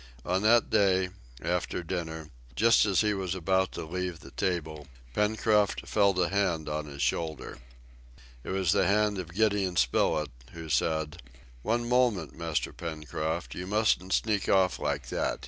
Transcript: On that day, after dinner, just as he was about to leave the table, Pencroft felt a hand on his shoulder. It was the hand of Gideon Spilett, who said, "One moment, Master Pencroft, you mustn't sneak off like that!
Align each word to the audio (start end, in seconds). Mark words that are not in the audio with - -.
On 0.25 0.41
that 0.41 0.71
day, 0.71 1.09
after 1.43 1.83
dinner, 1.83 2.31
just 2.55 2.87
as 2.87 3.01
he 3.01 3.13
was 3.13 3.35
about 3.35 3.71
to 3.73 3.85
leave 3.85 4.19
the 4.21 4.31
table, 4.31 4.87
Pencroft 5.13 5.85
felt 5.87 6.17
a 6.17 6.29
hand 6.29 6.67
on 6.67 6.87
his 6.87 7.03
shoulder. 7.03 7.59
It 8.43 8.49
was 8.49 8.71
the 8.71 8.87
hand 8.87 9.19
of 9.19 9.31
Gideon 9.35 9.75
Spilett, 9.75 10.31
who 10.53 10.69
said, 10.69 11.21
"One 11.61 11.87
moment, 11.87 12.35
Master 12.35 12.73
Pencroft, 12.73 13.53
you 13.53 13.67
mustn't 13.67 14.13
sneak 14.13 14.49
off 14.49 14.79
like 14.79 15.09
that! 15.09 15.39